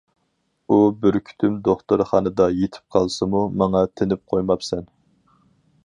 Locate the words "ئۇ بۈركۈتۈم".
0.67-1.59